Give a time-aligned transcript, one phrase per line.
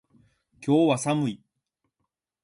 [0.65, 1.43] 今日は寒い。